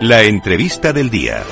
La 0.00 0.22
entrevista 0.22 0.92
del 0.92 1.10
día. 1.10 1.42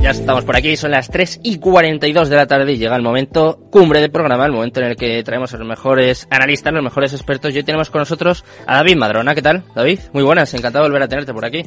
Ya 0.00 0.10
estamos 0.10 0.44
por 0.44 0.56
aquí, 0.56 0.76
son 0.76 0.90
las 0.90 1.08
3 1.10 1.40
y 1.44 1.58
42 1.58 2.28
de 2.28 2.36
la 2.36 2.46
tarde 2.46 2.72
y 2.72 2.78
llega 2.78 2.96
el 2.96 3.02
momento 3.02 3.60
cumbre 3.70 4.00
del 4.00 4.10
programa, 4.10 4.46
el 4.46 4.52
momento 4.52 4.80
en 4.80 4.86
el 4.86 4.96
que 4.96 5.22
traemos 5.22 5.54
a 5.54 5.58
los 5.58 5.68
mejores 5.68 6.26
analistas, 6.30 6.72
los 6.72 6.82
mejores 6.82 7.12
expertos. 7.12 7.54
Y 7.54 7.58
hoy 7.58 7.62
tenemos 7.62 7.90
con 7.90 8.00
nosotros 8.00 8.44
a 8.66 8.76
David 8.76 8.96
Madrona. 8.96 9.34
¿Qué 9.34 9.42
tal, 9.42 9.62
David? 9.74 10.00
Muy 10.12 10.24
buenas, 10.24 10.52
encantado 10.54 10.84
de 10.84 10.90
volver 10.90 11.02
a 11.02 11.08
tenerte 11.08 11.32
por 11.32 11.44
aquí. 11.44 11.62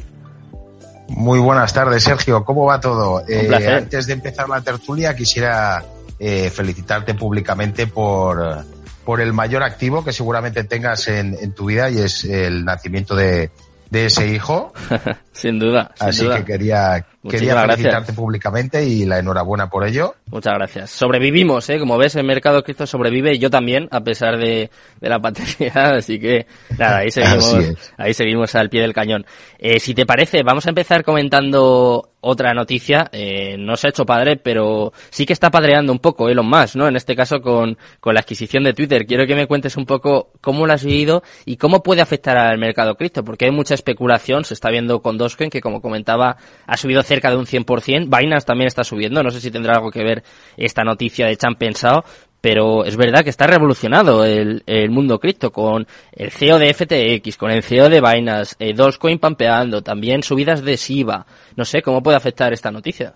Muy 1.08 1.40
buenas 1.40 1.74
tardes, 1.74 2.04
Sergio. 2.04 2.44
¿Cómo 2.44 2.66
va 2.66 2.80
todo? 2.80 3.22
Un 3.22 3.48
placer. 3.48 3.70
Eh, 3.70 3.78
antes 3.78 4.08
de 4.08 4.14
empezar 4.14 4.50
la 4.50 4.60
tertulia, 4.62 5.16
quisiera 5.16 5.84
eh, 6.20 6.50
felicitarte 6.50 7.14
públicamente 7.14 7.88
por, 7.88 8.66
por 9.06 9.22
el 9.22 9.32
mayor 9.34 9.64
activo 9.64 10.04
que 10.04 10.12
seguramente 10.12 10.64
tengas 10.64 11.08
en, 11.08 11.38
en 11.40 11.54
tu 11.54 11.66
vida 11.68 11.90
y 11.90 12.00
es 12.00 12.24
el 12.26 12.66
nacimiento 12.66 13.16
de, 13.16 13.52
de 13.90 14.06
ese 14.08 14.28
hijo. 14.28 14.74
sin 15.32 15.60
duda. 15.60 15.92
Sin 15.96 16.08
Así 16.10 16.24
duda. 16.26 16.38
que 16.38 16.46
quería, 16.46 17.06
quería 17.30 17.56
felicitarte 17.56 17.90
gracias. 17.90 18.16
públicamente 18.16 18.86
y 18.86 19.06
la 19.06 19.20
enhorabuena 19.20 19.70
por 19.70 19.86
ello. 19.88 20.16
Muchas 20.28 20.54
gracias. 20.54 20.92
Sobrevivimos, 20.92 21.70
¿eh? 21.70 21.80
Como 21.80 21.98
ves, 21.98 22.16
el 22.16 22.26
mercado 22.26 22.64
cripto 22.64 22.86
sobrevive 22.86 23.34
y 23.34 23.40
yo 23.40 23.50
también, 23.50 23.88
a 23.92 24.02
pesar 24.02 24.38
de, 24.38 24.70
de 25.00 25.10
la 25.10 25.20
pandemia. 25.20 25.72
Así 25.98 26.20
que, 26.20 26.48
nada, 26.78 26.98
ahí 26.98 27.12
seguimos, 27.12 27.58
ahí 27.98 28.14
seguimos 28.14 28.56
al 28.56 28.70
pie 28.70 28.82
del 28.82 28.94
cañón. 28.94 29.26
Eh, 29.60 29.80
si 29.80 29.94
te 29.94 30.06
parece, 30.06 30.44
vamos 30.44 30.66
a 30.66 30.70
empezar 30.70 31.04
comentando 31.04 32.12
otra 32.26 32.54
noticia. 32.54 33.08
Eh, 33.12 33.56
no 33.58 33.78
se 33.78 33.88
ha 33.88 33.90
hecho 33.92 34.06
padre, 34.06 34.36
pero 34.38 34.92
sí 35.12 35.26
que 35.26 35.34
está 35.34 35.52
padreando 35.52 35.92
un 35.92 36.00
poco 36.00 36.28
Elon 36.28 36.48
Musk, 36.48 36.76
¿no? 36.76 36.88
En 36.88 36.96
este 36.96 37.16
caso 37.16 37.40
con, 37.40 37.78
con 38.00 38.16
la 38.16 38.22
adquisición 38.22 38.64
de 38.64 38.74
Twitter. 38.74 39.06
Quiero 39.06 39.28
que 39.28 39.36
me 39.36 39.46
cuentes 39.46 39.78
un 39.78 39.86
poco 39.86 40.32
cómo 40.42 40.66
lo 40.66 40.74
has 40.74 40.84
vivido 40.84 41.22
y 41.46 41.58
cómo 41.58 41.84
puede 41.84 42.02
afectar 42.02 42.38
al 42.38 42.58
mercado 42.58 42.96
cripto, 42.96 43.24
porque 43.24 43.46
hay 43.46 43.52
mucha 43.52 43.76
especulación. 43.76 44.44
Se 44.44 44.56
está 44.56 44.72
viendo 44.72 45.02
con 45.02 45.18
Dogecoin, 45.18 45.52
que 45.52 45.62
como 45.62 45.82
comentaba, 45.82 46.38
ha 46.66 46.78
subido 46.78 47.04
cerca 47.16 47.30
de 47.30 47.38
un 47.38 47.46
100%. 47.46 48.06
Binance 48.06 48.46
también 48.46 48.68
está 48.68 48.84
subiendo. 48.84 49.24
No 49.24 49.32
sé 49.32 49.40
si 49.40 49.52
tendrá 49.52 49.76
algo 49.76 49.92
que 49.92 50.04
ver 50.04 50.24
esta 50.58 50.84
noticia 50.84 51.28
de 51.28 51.38
Chan 51.38 51.56
Pensado. 51.56 52.04
Pero 52.42 52.86
es 52.86 52.96
verdad 52.96 53.24
que 53.24 53.32
está 53.32 53.48
revolucionado 53.48 54.24
el, 54.24 54.62
el 54.68 54.92
mundo 54.92 55.20
cripto 55.20 55.52
con 55.52 55.88
el 56.12 56.30
CEO 56.30 56.60
de 56.60 56.72
FTX, 56.72 57.38
con 57.38 57.50
el 57.50 57.64
CEO 57.64 57.90
de 57.90 58.02
Binance, 58.02 58.56
eh, 58.60 58.74
Dogecoin 58.76 59.18
pampeando, 59.18 59.82
también 59.82 60.22
subidas 60.22 60.62
de 60.62 60.78
SIBA. 60.78 61.26
No 61.56 61.66
sé 61.66 61.82
cómo 61.82 62.04
puede 62.04 62.18
afectar 62.18 62.54
esta 62.54 62.70
noticia. 62.70 63.16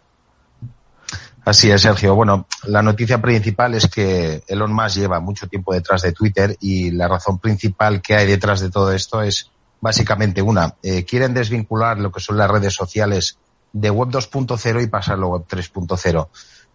Así 1.46 1.70
es, 1.70 1.82
Sergio. 1.82 2.16
Bueno, 2.16 2.48
la 2.64 2.82
noticia 2.82 3.22
principal 3.22 3.76
es 3.76 3.88
que 3.88 4.44
Elon 4.48 4.74
Musk 4.74 4.98
lleva 4.98 5.20
mucho 5.20 5.48
tiempo 5.48 5.74
detrás 5.74 6.02
de 6.02 6.12
Twitter 6.12 6.56
y 6.60 6.92
la 6.92 7.08
razón 7.08 7.38
principal 7.38 8.02
que 8.02 8.16
hay 8.16 8.26
detrás 8.26 8.62
de 8.62 8.72
todo 8.72 8.92
esto 8.92 9.22
es 9.22 9.52
básicamente 9.82 10.42
una. 10.42 10.76
eh, 10.84 11.06
quieren 11.06 11.34
desvincular 11.34 12.00
lo 12.00 12.12
que 12.12 12.20
son 12.20 12.38
las 12.38 12.50
redes 12.50 12.74
sociales 12.74 13.38
de 13.74 13.90
Web 13.90 14.10
2.0 14.10 14.84
y 14.84 14.88
pasarlo 14.88 15.28
a 15.28 15.30
Web 15.38 15.46
3.0. 15.50 16.28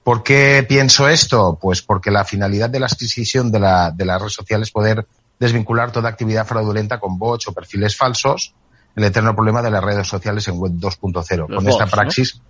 ¿Por 0.03 0.23
qué 0.23 0.65
pienso 0.69 1.09
esto? 1.09 1.59
Pues 1.61 1.83
porque 1.83 2.11
la 2.11 2.25
finalidad 2.25 2.71
de 2.71 2.81
la 2.81 2.87
adquisición 2.87 3.51
de 3.51 3.61
la, 3.61 3.91
de 3.91 4.05
la 4.05 4.19
red 4.19 4.29
social 4.29 4.63
es 4.63 4.71
poder 4.71 5.07
desvincular 5.39 5.91
toda 5.93 6.09
actividad 6.09 6.47
fraudulenta 6.47 7.01
con 7.01 7.19
bots 7.19 7.49
o 7.49 7.53
perfiles 7.53 7.97
falsos, 7.97 8.55
el 8.95 9.05
eterno 9.05 9.35
problema 9.35 9.63
de 9.63 9.71
las 9.71 9.83
redes 9.83 10.07
sociales 10.07 10.47
en 10.49 10.59
Web 10.59 10.73
2.0. 10.73 11.49
Los 11.49 11.57
Con 11.57 11.69
esta 11.69 11.87
praxis, 11.87 12.41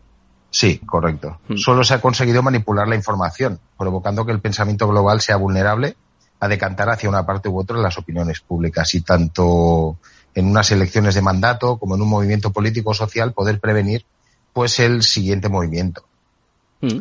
Sí, 0.54 0.78
correcto. 0.86 1.40
Hmm. 1.48 1.56
Solo 1.56 1.82
se 1.82 1.94
ha 1.94 2.00
conseguido 2.00 2.40
manipular 2.40 2.86
la 2.86 2.94
información, 2.94 3.58
provocando 3.76 4.24
que 4.24 4.30
el 4.30 4.40
pensamiento 4.40 4.86
global 4.86 5.20
sea 5.20 5.34
vulnerable 5.34 5.96
a 6.38 6.46
decantar 6.46 6.90
hacia 6.90 7.08
una 7.08 7.26
parte 7.26 7.48
u 7.48 7.58
otra 7.58 7.76
las 7.78 7.98
opiniones 7.98 8.38
públicas 8.38 8.94
y 8.94 9.00
tanto 9.00 9.96
en 10.32 10.46
unas 10.46 10.70
elecciones 10.70 11.16
de 11.16 11.22
mandato 11.22 11.76
como 11.76 11.96
en 11.96 12.02
un 12.02 12.08
movimiento 12.08 12.52
político 12.52 12.90
o 12.90 12.94
social 12.94 13.32
poder 13.32 13.58
prevenir 13.58 14.06
pues 14.54 14.78
el 14.78 15.02
siguiente 15.02 15.50
movimiento. 15.50 16.04
Mm. 16.80 17.00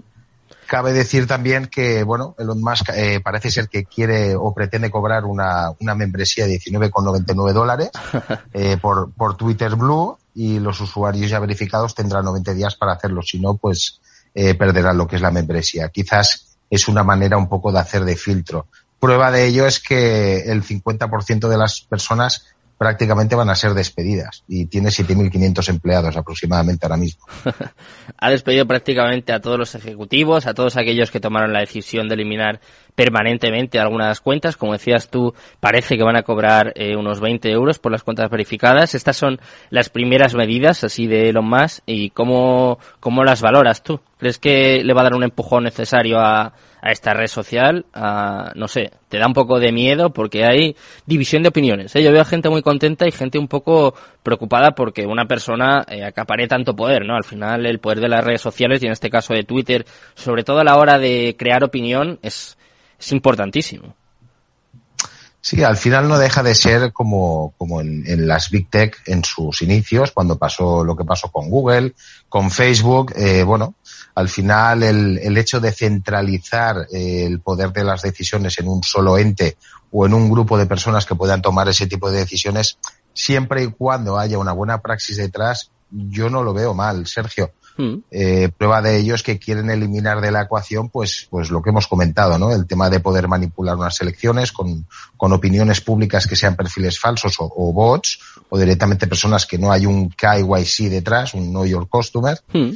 Cabe 0.68 0.92
decir 0.92 1.28
también 1.28 1.68
que, 1.68 2.04
bueno, 2.04 2.36
Elon 2.40 2.62
Musk 2.62 2.90
eh, 2.96 3.20
parece 3.24 3.52
ser 3.52 3.70
que 3.70 3.86
quiere 3.86 4.36
o 4.36 4.54
pretende 4.54 4.90
cobrar 4.90 5.24
una, 5.24 5.72
una 5.80 5.94
membresía 5.94 6.48
de 6.48 6.60
19,99 6.60 7.54
dólares 7.54 7.92
eh, 8.54 8.78
por, 8.82 9.12
por 9.14 9.38
Twitter 9.38 9.76
Blue 9.76 10.18
y 10.34 10.60
los 10.60 10.82
usuarios 10.82 11.30
ya 11.30 11.40
verificados 11.40 11.94
tendrán 11.94 12.26
90 12.26 12.54
días 12.56 12.76
para 12.76 12.94
hacerlo. 12.94 13.22
Si 13.22 13.40
no, 13.40 13.56
pues 13.56 14.02
eh, 14.34 14.56
perderán 14.56 14.98
lo 14.98 15.08
que 15.08 15.18
es 15.18 15.22
la 15.22 15.32
membresía. 15.32 15.90
Quizás 15.90 16.58
es 16.70 16.88
una 16.88 17.04
manera 17.04 17.38
un 17.38 17.48
poco 17.48 17.72
de 17.72 17.80
hacer 17.80 18.04
de 18.04 18.16
filtro. 18.16 18.66
Prueba 19.00 19.32
de 19.32 19.46
ello 19.46 19.68
es 19.68 19.80
que 19.80 20.40
el 20.50 20.64
50% 20.64 21.50
de 21.50 21.58
las 21.58 21.82
personas 21.82 22.48
prácticamente 22.84 23.34
van 23.34 23.50
a 23.50 23.56
ser 23.56 23.74
despedidas 23.74 24.44
y 24.46 24.66
tiene 24.66 24.90
7.500 24.90 25.70
empleados 25.70 26.18
aproximadamente 26.18 26.86
ahora 26.86 26.98
mismo. 26.98 27.26
ha 28.18 28.30
despedido 28.30 28.68
prácticamente 28.68 29.32
a 29.32 29.40
todos 29.40 29.58
los 29.58 29.74
ejecutivos, 29.74 30.48
a 30.48 30.54
todos 30.54 30.76
aquellos 30.76 31.10
que 31.10 31.22
tomaron 31.22 31.54
la 31.54 31.62
decisión 31.62 32.10
de 32.10 32.16
eliminar 32.16 32.60
permanentemente 32.94 33.80
algunas 33.80 34.20
cuentas. 34.20 34.58
Como 34.58 34.74
decías 34.74 35.10
tú, 35.10 35.34
parece 35.62 35.96
que 35.96 36.04
van 36.04 36.18
a 36.18 36.24
cobrar 36.24 36.74
eh, 36.76 36.98
unos 36.98 37.22
20 37.22 37.50
euros 37.52 37.80
por 37.80 37.94
las 37.94 38.04
cuentas 38.04 38.30
verificadas. 38.30 38.96
Estas 38.96 39.16
son 39.16 39.40
las 39.70 39.88
primeras 39.88 40.36
medidas 40.36 40.84
así 40.84 41.08
de 41.08 41.30
Elon 41.30 41.48
Musk 41.48 41.84
y 41.86 42.10
cómo, 42.10 42.80
cómo 43.00 43.24
las 43.24 43.42
valoras 43.42 43.82
tú. 43.82 44.02
¿Crees 44.18 44.40
que 44.40 44.84
le 44.84 44.94
va 44.94 45.00
a 45.00 45.06
dar 45.06 45.16
un 45.16 45.24
empujón 45.24 45.64
necesario 45.64 46.20
a, 46.20 46.52
a 46.84 46.92
esta 46.92 47.14
red 47.14 47.28
social? 47.28 47.86
A, 47.94 48.52
no 48.56 48.68
sé, 48.68 48.92
te 49.08 49.18
da 49.18 49.26
un 49.26 49.34
poco 49.34 49.58
de 49.60 49.72
miedo 49.72 50.12
porque 50.12 50.44
hay 50.44 50.76
división 51.06 51.42
de 51.42 51.50
opiniones. 51.50 51.96
¿eh? 51.96 52.04
Yo 52.04 52.12
veo 52.12 52.22
a 52.22 52.26
gente 52.26 52.50
muy 52.50 52.62
contenta 52.62 53.08
y 53.08 53.12
gente 53.12 53.40
un 53.40 53.48
poco 53.48 53.96
preocupada 54.22 54.72
porque 54.72 55.06
una 55.06 55.26
persona 55.26 55.86
eh, 55.88 56.04
acapare 56.04 56.46
tanto 56.48 56.76
poder, 56.76 57.06
¿no? 57.06 57.16
Al 57.16 57.24
final 57.24 57.66
el 57.66 57.80
poder 57.80 58.02
de 58.02 58.10
las 58.10 58.24
redes 58.24 58.42
sociales 58.42 58.84
y 58.84 58.88
en 58.88 58.92
este 58.92 59.10
caso 59.10 59.34
de 59.34 59.44
Twitter, 59.44 59.86
sobre 60.14 60.44
todo 60.44 60.60
a 60.60 60.66
la 60.66 60.76
hora 60.76 61.00
de 61.00 61.36
crear 61.40 61.64
opinión, 61.64 62.20
es, 62.22 62.58
es 63.00 63.12
importantísimo. 63.14 63.96
Sí, 65.46 65.62
al 65.62 65.76
final 65.76 66.08
no 66.08 66.18
deja 66.18 66.42
de 66.42 66.56
ser 66.56 66.94
como, 66.94 67.54
como 67.58 67.82
en, 67.82 68.26
las 68.26 68.50
Big 68.50 68.70
Tech 68.70 68.96
en 69.06 69.26
sus 69.26 69.62
inicios, 69.62 70.12
cuando 70.12 70.38
pasó 70.38 70.86
lo 70.86 70.96
que 70.96 71.04
pasó 71.04 71.30
con 71.34 71.50
Google, 71.50 71.96
con 72.30 72.50
Facebook. 72.50 73.12
Eh, 73.18 73.44
bueno, 73.44 73.76
al 74.16 74.30
final 74.30 74.84
el, 74.84 75.18
el 75.18 75.38
hecho 75.38 75.60
de 75.60 75.74
centralizar 75.74 76.88
eh, 76.94 77.26
el 77.26 77.42
poder 77.42 77.74
de 77.74 77.84
las 77.84 78.04
decisiones 78.04 78.58
en 78.58 78.70
un 78.70 78.84
solo 78.84 79.18
ente 79.18 79.58
o 79.92 80.06
en 80.06 80.14
un 80.14 80.32
grupo 80.32 80.58
de 80.58 80.66
personas 80.66 81.06
que 81.06 81.16
puedan 81.16 81.42
tomar 81.42 81.68
ese 81.68 81.88
tipo 81.88 82.10
de 82.10 82.20
decisiones, 82.20 82.78
siempre 83.14 83.64
y 83.64 83.68
cuando 83.68 84.18
haya 84.18 84.38
una 84.38 84.54
buena 84.54 84.80
praxis 84.80 85.18
detrás, 85.18 85.72
yo 85.92 86.30
no 86.30 86.42
lo 86.44 86.54
veo 86.54 86.74
mal, 86.74 87.06
Sergio. 87.06 87.52
Mm. 87.78 87.96
Eh, 88.12 88.50
prueba 88.58 88.82
de 88.82 88.98
ello 88.98 89.16
es 89.16 89.24
que 89.24 89.40
quieren 89.40 89.70
eliminar 89.70 90.22
de 90.22 90.32
la 90.32 90.44
ecuación, 90.44 90.90
pues, 90.90 91.28
pues 91.30 91.50
lo 91.50 91.62
que 91.62 91.70
hemos 91.70 91.88
comentado, 91.88 92.38
¿no? 92.38 92.52
El 92.52 92.68
tema 92.68 92.90
de 92.90 93.00
poder 93.00 93.28
manipular 93.28 93.76
unas 93.76 94.00
elecciones 94.02 94.52
con, 94.52 94.86
con 95.18 95.34
opiniones 95.34 95.82
públicas 95.82 96.28
que 96.28 96.36
sean 96.36 96.56
perfiles 96.56 97.00
falsos 97.00 97.36
o, 97.40 97.52
o, 97.56 97.74
bots, 97.74 98.20
o 98.50 98.58
directamente 98.58 99.08
personas 99.08 99.46
que 99.46 99.58
no 99.58 99.72
hay 99.72 99.86
un 99.86 100.10
KYC 100.10 100.90
detrás, 100.90 101.34
un 101.34 101.50
Know 101.50 101.66
Your 101.66 101.88
Customer. 101.88 102.40
Mm. 102.54 102.72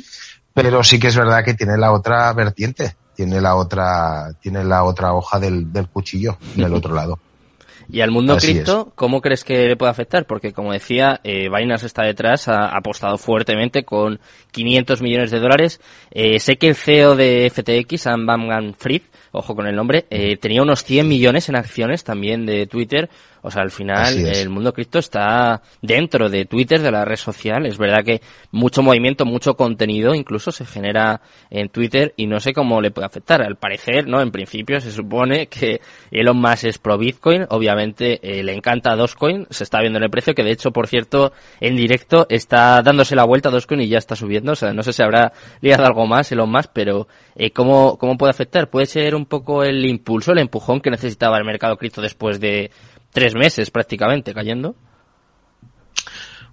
Pero 0.53 0.84
sí 0.84 1.00
que 1.00 1.07
es 1.07 1.16
verdad 1.16 1.44
que 1.46 1.53
tiene 1.53 1.78
la 1.78 1.91
otra 1.91 2.34
vertiente, 2.34 2.96
tiene 3.16 3.40
la 3.41 3.56
otra, 3.56 4.34
tiene 4.41 4.63
la 4.63 4.84
otra 4.84 5.13
hoja 5.13 5.40
del, 5.40 5.72
del 5.72 5.88
cuchillo 5.88 6.38
del 6.56 6.74
otro 6.74 6.96
lado. 6.96 7.19
Y 7.89 8.01
al 8.01 8.11
mundo 8.11 8.38
cripto, 8.38 8.91
¿cómo 8.95 9.21
crees 9.21 9.43
que 9.43 9.67
le 9.67 9.75
puede 9.75 9.91
afectar? 9.91 10.25
Porque, 10.25 10.53
como 10.53 10.73
decía, 10.73 11.19
eh, 11.23 11.49
Binance 11.49 11.85
está 11.85 12.03
detrás, 12.03 12.47
ha, 12.47 12.67
apostado 12.67 13.17
fuertemente 13.17 13.83
con 13.83 14.19
500 14.51 15.01
millones 15.01 15.31
de 15.31 15.39
dólares. 15.39 15.81
Eh, 16.11 16.39
sé 16.39 16.57
que 16.57 16.69
el 16.69 16.75
CEO 16.75 17.15
de 17.15 17.49
FTX, 17.49 18.01
Sam 18.01 18.25
Bankman-Fried, 18.25 19.03
ojo 19.31 19.55
con 19.55 19.67
el 19.67 19.75
nombre, 19.75 20.05
eh, 20.09 20.38
tenía 20.38 20.61
unos 20.61 20.83
100 20.83 21.07
millones 21.07 21.49
en 21.49 21.55
acciones 21.55 22.03
también 22.03 22.45
de 22.45 22.67
Twitter. 22.67 23.09
O 23.42 23.52
sea, 23.52 23.62
al 23.62 23.72
final 23.72 24.25
el 24.25 24.50
mundo 24.50 24.74
cripto 24.74 25.00
está 25.00 25.62
dentro 25.81 26.30
de 26.30 26.45
Twitter, 26.45 26.81
de 26.81 26.92
la 26.92 27.06
red 27.06 27.16
social. 27.16 27.66
Es 27.66 27.78
verdad 27.78 28.04
que 28.04 28.22
mucho 28.51 28.81
movimiento, 28.81 29.25
mucho 29.25 29.56
contenido 29.56 30.16
incluso 30.16 30.51
se 30.51 30.66
genera 30.66 31.22
en 31.50 31.69
Twitter 31.69 32.13
y 32.18 32.28
no 32.28 32.39
sé 32.39 32.54
cómo 32.54 32.81
le 32.81 32.92
puede 32.92 33.07
afectar. 33.07 33.42
Al 33.42 33.56
parecer, 33.56 34.07
¿no? 34.07 34.22
En 34.22 34.31
principio 34.31 34.80
se 34.80 34.92
supone 34.92 35.48
que 35.48 35.81
Elon 36.12 36.38
Musk 36.38 36.66
es 36.66 36.78
pro 36.78 36.98
Bitcoin. 36.98 37.45
Obviamente 37.50 38.19
eh, 38.22 38.44
le 38.44 38.54
encanta 38.54 38.95
Dogecoin. 38.95 39.48
Se 39.50 39.63
está 39.63 39.80
viendo 39.81 39.98
en 39.98 40.04
el 40.04 40.10
precio 40.10 40.33
que 40.33 40.44
de 40.44 40.51
hecho, 40.51 40.72
por 40.72 40.88
cierto, 40.88 41.33
en 41.60 41.75
directo 41.75 42.25
está 42.30 42.81
dándose 42.81 43.16
la 43.16 43.25
vuelta 43.25 43.50
a 43.50 43.51
Dogecoin 43.51 43.81
y 43.81 43.88
ya 43.88 43.98
está 43.98 44.16
subiendo. 44.16 44.54
O 44.54 44.56
sea, 44.56 44.74
no 44.74 44.83
sé 44.83 44.94
si 44.94 45.04
habrá 45.04 45.33
liado 45.62 45.86
algo 45.86 46.06
más 46.06 46.31
Elon 46.31 46.50
Musk, 46.50 46.72
pero 46.74 47.07
eh, 47.36 47.51
¿cómo, 47.51 47.98
¿cómo 47.98 48.18
puede 48.18 48.31
afectar? 48.31 48.69
Puede 48.69 48.86
ser 48.86 49.16
un 49.16 49.25
poco 49.25 49.63
el 49.63 49.86
impulso, 49.86 50.31
el 50.31 50.40
empujón 50.40 50.81
que 50.81 50.90
necesitaba 50.90 51.38
el 51.38 51.45
mercado 51.45 51.78
cripto 51.78 52.01
después 52.01 52.40
de 52.40 52.72
tres 53.12 53.36
meses 53.36 53.71
prácticamente 53.71 54.33
cayendo. 54.33 54.75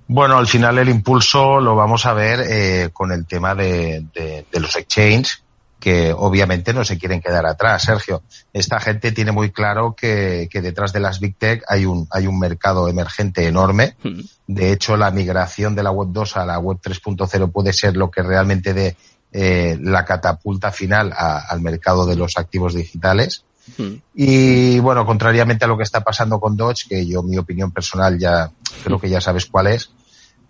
Bueno, 0.06 0.36
al 0.36 0.46
final 0.46 0.78
el 0.78 0.88
impulso 0.88 1.60
lo 1.60 1.74
vamos 1.76 2.04
a 2.04 2.12
ver 2.12 2.40
eh, 2.46 2.90
con 2.92 3.10
el 3.10 3.26
tema 3.26 3.54
de, 3.54 4.06
de, 4.14 4.44
de, 4.50 4.60
los 4.60 4.76
exchanges, 4.76 5.42
que 5.80 6.12
obviamente 6.12 6.74
no 6.74 6.84
se 6.84 6.98
quieren 6.98 7.22
quedar 7.22 7.46
atrás, 7.46 7.84
Sergio. 7.84 8.22
Esta 8.52 8.80
gente 8.80 9.12
tiene 9.12 9.32
muy 9.32 9.50
claro 9.50 9.94
que, 9.96 10.48
que 10.50 10.60
detrás 10.60 10.92
de 10.92 11.00
las 11.00 11.20
Big 11.20 11.36
Tech 11.38 11.62
hay 11.68 11.86
un, 11.86 12.06
hay 12.10 12.26
un 12.26 12.38
mercado 12.38 12.88
emergente 12.88 13.46
enorme. 13.46 13.96
Hmm. 14.02 14.20
De 14.46 14.72
hecho, 14.72 14.96
la 14.98 15.10
migración 15.10 15.74
de 15.74 15.82
la 15.82 15.90
Web 15.90 16.08
2 16.12 16.36
a 16.36 16.44
la 16.44 16.58
Web 16.58 16.78
3.0 16.82 17.50
puede 17.50 17.72
ser 17.72 17.96
lo 17.96 18.10
que 18.10 18.22
realmente 18.22 18.74
dé 18.74 18.96
eh, 19.32 19.76
la 19.80 20.04
catapulta 20.04 20.70
final 20.70 21.12
al 21.16 21.60
mercado 21.60 22.06
de 22.06 22.16
los 22.16 22.36
activos 22.36 22.74
digitales. 22.74 23.44
Hmm. 23.76 23.94
Y 24.14 24.78
bueno, 24.80 25.06
contrariamente 25.06 25.64
a 25.64 25.68
lo 25.68 25.76
que 25.76 25.82
está 25.82 26.02
pasando 26.02 26.38
con 26.40 26.56
Dodge, 26.56 26.88
que 26.88 27.06
yo 27.06 27.22
mi 27.22 27.38
opinión 27.38 27.70
personal 27.72 28.18
ya 28.18 28.50
creo 28.82 28.98
que 28.98 29.08
ya 29.08 29.20
sabes 29.20 29.46
cuál 29.46 29.68
es. 29.68 29.90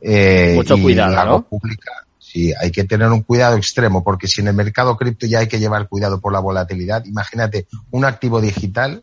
Eh, 0.01 0.53
Mucho 0.57 0.77
cuidado, 0.79 1.25
¿no? 1.25 1.43
Pública, 1.43 1.93
sí, 2.19 2.53
hay 2.61 2.71
que 2.71 2.85
tener 2.85 3.09
un 3.09 3.23
cuidado 3.23 3.57
extremo, 3.57 4.05
porque 4.05 4.27
si 4.27 4.41
en 4.41 4.49
el 4.49 4.55
mercado 4.55 4.97
cripto 4.97 5.27
ya 5.27 5.39
hay 5.39 5.49
que 5.49 5.59
llevar 5.59 5.89
cuidado 5.89 6.21
por 6.21 6.33
la 6.33 6.41
volatilidad, 6.41 7.05
imagínate 7.05 7.67
un 7.91 8.05
activo 8.05 8.41
digital 8.41 9.01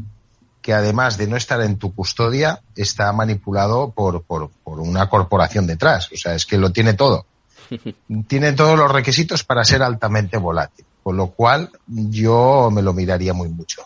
que 0.62 0.74
además 0.74 1.18
de 1.18 1.28
no 1.28 1.36
estar 1.36 1.60
en 1.62 1.78
tu 1.78 1.94
custodia, 1.94 2.62
está 2.76 3.12
manipulado 3.14 3.92
por, 3.92 4.24
por, 4.24 4.52
por 4.64 4.80
una 4.80 5.10
corporación 5.10 5.66
detrás. 5.66 6.10
O 6.14 6.18
sea, 6.18 6.36
es 6.36 6.46
que 6.46 6.58
lo 6.58 6.72
tiene 6.72 6.94
todo. 6.94 7.26
tiene 8.28 8.54
todos 8.54 8.78
los 8.78 8.92
requisitos 8.92 9.44
para 9.44 9.64
ser 9.64 9.82
altamente 9.82 10.38
volátil. 10.38 10.86
Con 11.02 11.18
lo 11.18 11.28
cual, 11.32 11.72
yo 11.88 12.70
me 12.72 12.84
lo 12.84 12.94
miraría 12.94 13.34
muy 13.34 13.50
mucho. 13.50 13.82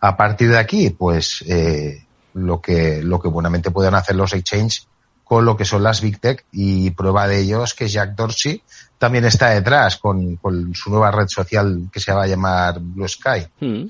A 0.00 0.16
partir 0.16 0.50
de 0.50 0.58
aquí, 0.58 0.90
pues, 0.90 1.44
eh, 1.46 2.04
lo 2.34 2.60
que, 2.60 3.02
lo 3.02 3.20
que 3.20 3.28
buenamente 3.28 3.70
pueden 3.70 3.94
hacer 3.94 4.16
los 4.16 4.32
exchanges 4.32 4.86
con 5.24 5.44
lo 5.44 5.56
que 5.56 5.66
son 5.66 5.82
las 5.82 6.00
Big 6.00 6.18
Tech 6.20 6.44
y 6.52 6.90
prueba 6.92 7.28
de 7.28 7.40
ello 7.40 7.62
es 7.62 7.74
que 7.74 7.86
Jack 7.86 8.14
Dorsey 8.14 8.62
también 8.96 9.26
está 9.26 9.50
detrás 9.50 9.98
con, 9.98 10.38
su 10.72 10.90
nueva 10.90 11.10
red 11.10 11.28
social 11.28 11.90
que 11.92 12.00
se 12.00 12.12
va 12.12 12.22
a 12.24 12.26
llamar 12.26 12.80
Blue 12.80 13.06
Sky. 13.06 13.46
Hmm. 13.60 13.88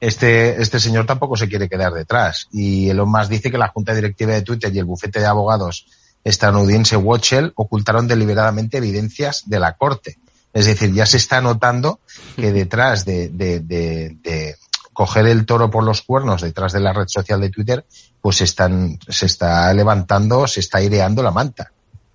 Este, 0.00 0.60
este 0.60 0.78
señor 0.78 1.06
tampoco 1.06 1.36
se 1.36 1.48
quiere 1.48 1.68
quedar 1.68 1.92
detrás 1.92 2.46
y 2.52 2.90
Elon 2.90 3.10
Musk 3.10 3.30
dice 3.30 3.50
que 3.50 3.58
la 3.58 3.68
junta 3.68 3.94
directiva 3.94 4.32
de 4.32 4.42
Twitter 4.42 4.72
y 4.72 4.78
el 4.78 4.84
bufete 4.84 5.18
de 5.18 5.26
abogados 5.26 5.86
estadounidense 6.22 6.96
Watchell 6.96 7.52
ocultaron 7.56 8.06
deliberadamente 8.06 8.76
evidencias 8.76 9.48
de 9.48 9.58
la 9.58 9.72
corte. 9.72 10.18
Es 10.52 10.66
decir, 10.66 10.92
ya 10.92 11.06
se 11.06 11.16
está 11.16 11.40
notando 11.40 12.00
que 12.36 12.52
detrás 12.52 13.04
de, 13.04 13.28
de, 13.30 13.60
de 13.60 14.56
coger 14.98 15.26
el 15.26 15.46
toro 15.46 15.70
por 15.70 15.84
los 15.84 16.02
cuernos 16.02 16.42
detrás 16.42 16.72
de 16.72 16.80
la 16.80 16.92
red 16.92 17.06
social 17.06 17.40
de 17.40 17.50
Twitter 17.50 17.84
pues 18.20 18.40
están, 18.40 18.98
se 19.06 19.26
está 19.26 19.72
levantando, 19.72 20.48
se 20.48 20.58
está 20.58 20.78
aireando 20.78 21.22
la 21.22 21.30
manta. 21.30 21.70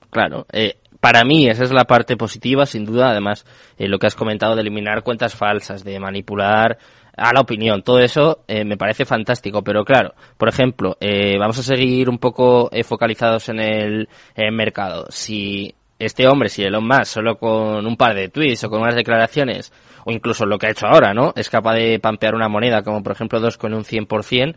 Claro, 0.09 0.45
eh, 0.51 0.75
para 0.99 1.23
mí 1.23 1.47
esa 1.47 1.63
es 1.63 1.71
la 1.71 1.85
parte 1.85 2.17
positiva, 2.17 2.65
sin 2.65 2.83
duda. 2.83 3.11
Además, 3.11 3.45
eh, 3.77 3.87
lo 3.87 3.99
que 3.99 4.07
has 4.07 4.15
comentado 4.15 4.55
de 4.55 4.63
eliminar 4.63 5.01
cuentas 5.01 5.33
falsas, 5.33 5.85
de 5.85 5.97
manipular 5.97 6.77
a 7.15 7.31
la 7.33 7.39
opinión, 7.39 7.83
todo 7.83 7.99
eso 7.99 8.43
eh, 8.49 8.65
me 8.65 8.75
parece 8.75 9.05
fantástico. 9.05 9.61
Pero 9.61 9.85
claro, 9.85 10.13
por 10.37 10.49
ejemplo, 10.49 10.97
vamos 11.39 11.59
a 11.59 11.63
seguir 11.63 12.09
un 12.09 12.17
poco 12.17 12.69
focalizados 12.83 13.47
en 13.47 13.61
el, 13.61 14.09
mercado. 14.51 15.05
Si 15.07 15.73
este 16.05 16.27
hombre, 16.27 16.49
si 16.49 16.63
Elon 16.63 16.85
Musk, 16.85 17.05
solo 17.05 17.37
con 17.37 17.85
un 17.85 17.97
par 17.97 18.15
de 18.15 18.29
tweets 18.29 18.63
o 18.63 18.69
con 18.69 18.81
unas 18.81 18.95
declaraciones, 18.95 19.71
o 20.05 20.11
incluso 20.11 20.45
lo 20.45 20.57
que 20.57 20.67
ha 20.67 20.71
hecho 20.71 20.87
ahora, 20.87 21.13
¿no? 21.13 21.33
Es 21.35 21.49
capaz 21.49 21.75
de 21.75 21.99
pampear 21.99 22.35
una 22.35 22.49
moneda, 22.49 22.83
como 22.83 23.01
por 23.03 23.13
ejemplo 23.13 23.39
dos 23.39 23.57
con 23.57 23.73
un 23.73 23.83
100%, 23.83 24.55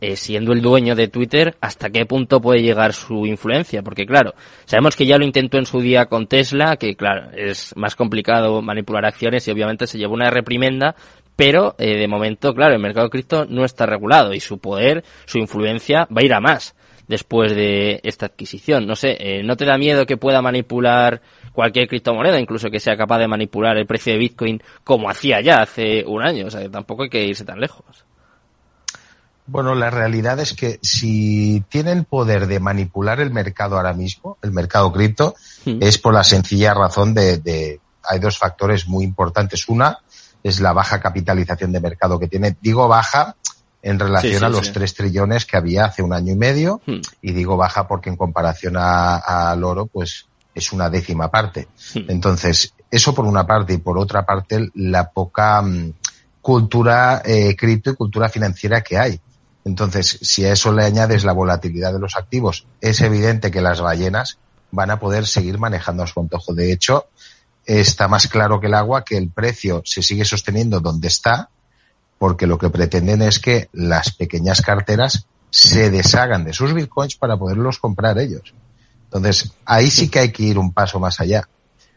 eh, 0.00 0.16
siendo 0.16 0.52
el 0.52 0.60
dueño 0.60 0.94
de 0.94 1.08
Twitter, 1.08 1.56
hasta 1.60 1.88
qué 1.88 2.04
punto 2.04 2.40
puede 2.40 2.62
llegar 2.62 2.92
su 2.92 3.26
influencia. 3.26 3.82
Porque 3.82 4.04
claro, 4.04 4.34
sabemos 4.66 4.94
que 4.94 5.06
ya 5.06 5.16
lo 5.16 5.24
intentó 5.24 5.58
en 5.58 5.66
su 5.66 5.80
día 5.80 6.06
con 6.06 6.26
Tesla, 6.26 6.76
que 6.76 6.96
claro, 6.96 7.30
es 7.34 7.74
más 7.76 7.96
complicado 7.96 8.60
manipular 8.60 9.06
acciones 9.06 9.48
y 9.48 9.50
obviamente 9.50 9.86
se 9.86 9.98
llevó 9.98 10.14
una 10.14 10.30
reprimenda, 10.30 10.94
pero 11.34 11.74
eh, 11.78 11.96
de 11.98 12.08
momento, 12.08 12.54
claro, 12.54 12.74
el 12.74 12.80
mercado 12.80 13.08
cripto 13.08 13.46
no 13.46 13.64
está 13.64 13.86
regulado 13.86 14.34
y 14.34 14.40
su 14.40 14.58
poder, 14.58 15.02
su 15.24 15.38
influencia 15.38 16.06
va 16.14 16.20
a 16.20 16.24
ir 16.24 16.34
a 16.34 16.40
más 16.40 16.74
después 17.08 17.54
de 17.54 18.00
esta 18.02 18.26
adquisición. 18.26 18.86
No 18.86 18.96
sé, 18.96 19.16
eh, 19.18 19.42
¿no 19.42 19.56
te 19.56 19.64
da 19.64 19.78
miedo 19.78 20.06
que 20.06 20.16
pueda 20.16 20.42
manipular 20.42 21.22
cualquier 21.52 21.88
criptomoneda, 21.88 22.40
incluso 22.40 22.70
que 22.70 22.80
sea 22.80 22.96
capaz 22.96 23.18
de 23.18 23.28
manipular 23.28 23.76
el 23.76 23.86
precio 23.86 24.12
de 24.12 24.18
Bitcoin 24.18 24.62
como 24.84 25.08
hacía 25.08 25.40
ya 25.40 25.62
hace 25.62 26.04
un 26.06 26.22
año? 26.22 26.46
O 26.46 26.50
sea, 26.50 26.68
tampoco 26.70 27.04
hay 27.04 27.10
que 27.10 27.24
irse 27.24 27.44
tan 27.44 27.60
lejos. 27.60 28.04
Bueno, 29.48 29.76
la 29.76 29.90
realidad 29.90 30.40
es 30.40 30.54
que 30.54 30.80
si 30.82 31.62
tienen 31.68 32.04
poder 32.04 32.48
de 32.48 32.58
manipular 32.58 33.20
el 33.20 33.30
mercado 33.30 33.76
ahora 33.76 33.92
mismo, 33.92 34.38
el 34.42 34.50
mercado 34.50 34.92
cripto, 34.92 35.36
hmm. 35.64 35.78
es 35.80 35.98
por 35.98 36.12
la 36.12 36.24
sencilla 36.24 36.74
razón 36.74 37.14
de, 37.14 37.38
de, 37.38 37.80
hay 38.02 38.18
dos 38.18 38.38
factores 38.38 38.88
muy 38.88 39.04
importantes. 39.04 39.68
Una 39.68 39.98
es 40.42 40.60
la 40.60 40.72
baja 40.72 41.00
capitalización 41.00 41.70
de 41.70 41.80
mercado 41.80 42.18
que 42.18 42.26
tiene. 42.26 42.56
Digo 42.60 42.88
baja 42.88 43.36
en 43.86 44.00
relación 44.00 44.42
a 44.42 44.48
los 44.48 44.72
tres 44.72 44.94
trillones 44.94 45.46
que 45.46 45.56
había 45.56 45.84
hace 45.84 46.02
un 46.02 46.12
año 46.12 46.32
y 46.32 46.36
medio 46.36 46.80
hmm. 46.84 47.00
y 47.22 47.32
digo 47.32 47.56
baja 47.56 47.86
porque 47.86 48.10
en 48.10 48.16
comparación 48.16 48.74
al 48.76 49.62
oro 49.62 49.86
pues 49.86 50.26
es 50.52 50.72
una 50.72 50.90
décima 50.90 51.30
parte. 51.30 51.68
Hmm. 51.94 52.00
Entonces, 52.08 52.74
eso 52.90 53.14
por 53.14 53.26
una 53.26 53.46
parte 53.46 53.74
y 53.74 53.78
por 53.78 53.96
otra 53.96 54.26
parte 54.26 54.70
la 54.74 55.10
poca 55.10 55.62
mm, 55.62 55.92
cultura 56.42 57.22
eh, 57.24 57.54
cripto 57.54 57.90
y 57.90 57.94
cultura 57.94 58.28
financiera 58.28 58.80
que 58.80 58.98
hay. 58.98 59.20
Entonces, 59.64 60.18
si 60.20 60.44
a 60.44 60.52
eso 60.52 60.72
le 60.72 60.84
añades 60.84 61.24
la 61.24 61.32
volatilidad 61.32 61.92
de 61.92 62.00
los 62.00 62.16
activos, 62.16 62.66
es 62.80 63.00
evidente 63.02 63.52
que 63.52 63.60
las 63.60 63.80
ballenas 63.80 64.38
van 64.72 64.90
a 64.90 64.98
poder 64.98 65.28
seguir 65.28 65.58
manejando 65.58 66.02
a 66.02 66.08
su 66.08 66.18
antojo. 66.18 66.54
De 66.54 66.72
hecho, 66.72 67.06
está 67.64 68.08
más 68.08 68.26
claro 68.26 68.58
que 68.58 68.66
el 68.66 68.74
agua 68.74 69.04
que 69.04 69.16
el 69.16 69.30
precio 69.30 69.82
se 69.84 70.02
sigue 70.02 70.24
sosteniendo 70.24 70.80
donde 70.80 71.06
está, 71.06 71.50
porque 72.18 72.46
lo 72.46 72.58
que 72.58 72.70
pretenden 72.70 73.22
es 73.22 73.38
que 73.38 73.68
las 73.72 74.12
pequeñas 74.14 74.62
carteras 74.62 75.26
se 75.50 75.90
deshagan 75.90 76.44
de 76.44 76.52
sus 76.52 76.74
bitcoins 76.74 77.16
para 77.16 77.36
poderlos 77.36 77.78
comprar 77.78 78.18
ellos. 78.18 78.54
Entonces, 79.04 79.52
ahí 79.64 79.90
sí 79.90 80.08
que 80.08 80.18
hay 80.20 80.32
que 80.32 80.42
ir 80.42 80.58
un 80.58 80.72
paso 80.72 80.98
más 80.98 81.20
allá. 81.20 81.48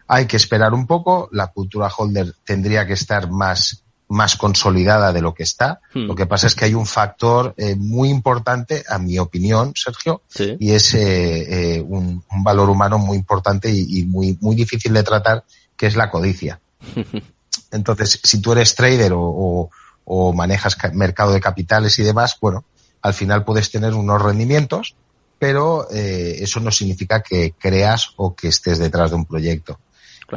Hay 0.08 0.26
que 0.26 0.38
esperar 0.38 0.74
un 0.74 0.88
poco, 0.88 1.30
la 1.32 1.48
cultura 1.48 1.90
holder 1.96 2.34
tendría 2.46 2.86
que 2.86 2.94
estar 2.94 3.30
más 3.30 3.84
más 4.10 4.36
consolidada 4.36 5.14
de 5.14 5.22
lo 5.22 5.34
que 5.34 5.44
está. 5.44 5.82
Hmm. 5.94 6.08
Lo 6.08 6.16
que 6.16 6.26
pasa 6.26 6.48
es 6.48 6.56
que 6.56 6.66
hay 6.66 6.74
un 6.74 6.86
factor 6.86 7.54
eh, 7.58 7.76
muy 7.76 8.10
importante, 8.10 8.84
a 8.90 8.98
mi 8.98 9.20
opinión, 9.20 9.74
Sergio, 9.76 10.24
y 10.60 10.72
es 10.72 10.96
eh, 10.96 11.76
eh, 11.78 11.82
un, 11.82 12.24
valor 12.44 12.70
humano 12.70 12.98
muy 12.98 13.18
importante 13.18 13.72
y, 13.72 14.04
muy, 14.06 14.38
muy 14.42 14.56
difícil 14.56 14.94
de 14.94 15.04
tratar, 15.04 15.46
que 15.78 15.86
es 15.86 15.96
la 15.96 16.10
codicia. 16.10 16.60
Entonces, 17.72 18.20
si 18.24 18.42
tú 18.42 18.52
eres 18.52 18.74
trader 18.74 19.14
o, 19.14 19.22
o, 19.22 19.70
manejas 20.34 20.78
mercado 20.94 21.34
de 21.34 21.40
capitales 21.40 21.98
y 22.00 22.04
demás, 22.04 22.38
bueno, 22.42 22.66
al 23.02 23.14
final 23.14 23.44
puedes 23.44 23.72
tener 23.72 23.94
unos 23.94 24.22
rendimientos, 24.22 24.96
pero 25.38 25.88
eso 25.90 26.60
no 26.60 26.72
significa 26.72 27.22
que 27.22 27.54
creas 27.58 28.14
o 28.18 28.36
que 28.36 28.50
estés 28.50 28.80
detrás 28.80 29.12
de 29.12 29.16
un 29.16 29.26
proyecto. 29.26 29.80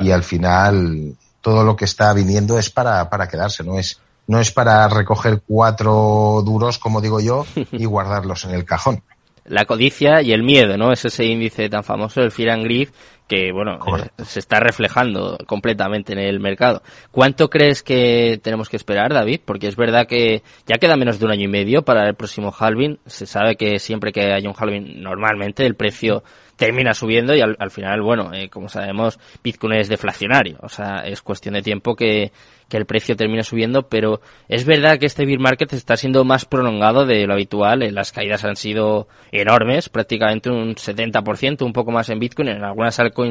Y 0.00 0.10
al 0.10 0.22
final 0.22 1.16
todo 1.42 1.64
lo 1.64 1.76
que 1.76 1.84
está 1.84 2.14
viniendo 2.14 2.58
es 2.58 2.70
para, 2.70 3.10
para 3.10 3.28
quedarse, 3.28 3.62
no 3.64 3.78
es, 3.78 4.00
no 4.26 4.40
es 4.40 4.50
para 4.52 4.88
recoger 4.88 5.42
cuatro 5.46 6.42
duros, 6.44 6.78
como 6.78 7.00
digo 7.00 7.20
yo, 7.20 7.44
y 7.72 7.84
guardarlos 7.84 8.44
en 8.44 8.52
el 8.52 8.64
cajón. 8.64 9.02
La 9.44 9.64
codicia 9.64 10.22
y 10.22 10.32
el 10.32 10.44
miedo, 10.44 10.78
¿no? 10.78 10.92
Es 10.92 11.04
ese 11.04 11.24
índice 11.24 11.68
tan 11.68 11.82
famoso, 11.82 12.20
el 12.20 12.30
Fear 12.30 12.50
and 12.50 12.64
Greed, 12.64 12.90
que, 13.32 13.50
bueno, 13.50 13.78
eh, 13.96 14.24
se 14.24 14.40
está 14.40 14.60
reflejando 14.60 15.38
completamente 15.46 16.12
en 16.12 16.18
el 16.18 16.38
mercado. 16.38 16.82
¿Cuánto 17.10 17.48
crees 17.48 17.82
que 17.82 18.38
tenemos 18.42 18.68
que 18.68 18.76
esperar, 18.76 19.14
David? 19.14 19.40
Porque 19.42 19.68
es 19.68 19.76
verdad 19.76 20.06
que 20.06 20.42
ya 20.66 20.76
queda 20.76 20.98
menos 20.98 21.18
de 21.18 21.24
un 21.24 21.32
año 21.32 21.44
y 21.44 21.48
medio 21.48 21.80
para 21.80 22.06
el 22.06 22.14
próximo 22.14 22.52
halving. 22.52 22.98
Se 23.06 23.24
sabe 23.24 23.56
que 23.56 23.78
siempre 23.78 24.12
que 24.12 24.34
hay 24.34 24.46
un 24.46 24.52
halving, 24.54 25.02
normalmente 25.02 25.64
el 25.64 25.76
precio 25.76 26.22
termina 26.56 26.92
subiendo 26.92 27.34
y 27.34 27.40
al, 27.40 27.70
final, 27.70 28.02
bueno, 28.02 28.32
eh, 28.34 28.50
como 28.50 28.68
sabemos, 28.68 29.18
Bitcoin 29.42 29.72
es 29.74 29.88
deflacionario, 29.88 30.58
o 30.60 30.68
sea, 30.68 30.98
es 30.98 31.22
cuestión 31.22 31.54
de 31.54 31.62
tiempo 31.62 31.96
que, 31.96 32.30
que 32.72 32.78
el 32.78 32.86
precio 32.86 33.16
termine 33.16 33.42
subiendo, 33.42 33.88
pero 33.88 34.22
es 34.48 34.64
verdad 34.64 34.98
que 34.98 35.04
este 35.04 35.26
bear 35.26 35.38
market 35.38 35.72
está 35.74 35.94
siendo 35.94 36.24
más 36.24 36.46
prolongado 36.46 37.04
de 37.04 37.26
lo 37.26 37.34
habitual, 37.34 37.82
eh, 37.82 37.92
las 37.92 38.12
caídas 38.12 38.46
han 38.46 38.56
sido 38.56 39.08
enormes, 39.30 39.90
prácticamente 39.90 40.48
un 40.48 40.74
70%, 40.74 41.66
un 41.66 41.74
poco 41.74 41.90
más 41.90 42.08
en 42.08 42.18
Bitcoin, 42.18 42.48
en 42.48 42.64
algunas 42.64 42.98
altcoins 42.98 43.21